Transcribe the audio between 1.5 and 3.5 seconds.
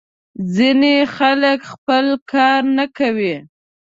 خپله کار نه کوي.